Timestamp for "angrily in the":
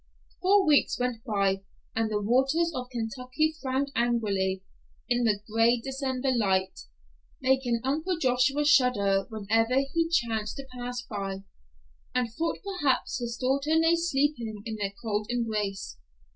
3.95-5.41